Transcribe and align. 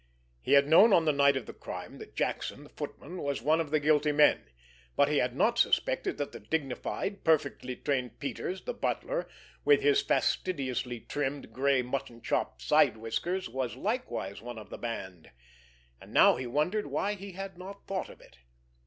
He 0.41 0.53
had 0.53 0.67
known 0.67 0.93
on 0.93 1.05
the 1.05 1.11
night 1.13 1.37
of 1.37 1.45
the 1.45 1.53
crime 1.53 1.99
that 1.99 2.15
Jackson, 2.15 2.63
the 2.63 2.71
footman, 2.71 3.17
was 3.21 3.43
one 3.43 3.61
of 3.61 3.69
the 3.69 3.79
guilty 3.79 4.11
men; 4.11 4.49
but 4.95 5.09
he 5.09 5.17
had 5.19 5.35
not 5.35 5.59
suspected 5.59 6.17
that 6.17 6.31
the 6.31 6.39
dignified, 6.39 7.23
perfectly 7.23 7.75
trained 7.75 8.19
Peters, 8.19 8.63
the 8.63 8.73
butler, 8.73 9.29
with 9.63 9.81
his 9.83 10.01
fastidiously 10.01 10.99
trimmed, 11.01 11.53
gray, 11.53 11.83
mutton 11.83 12.19
chop 12.19 12.59
side 12.63 12.97
whiskers, 12.97 13.47
was 13.47 13.75
likewise 13.75 14.41
one 14.41 14.57
of 14.57 14.71
the 14.71 14.79
band. 14.79 15.29
And 16.01 16.11
now 16.11 16.35
he 16.35 16.47
wondered 16.47 16.87
why 16.87 17.13
he 17.13 17.33
had 17.33 17.59
not 17.59 17.85
thought 17.85 18.09
of 18.09 18.19
it. 18.21 18.39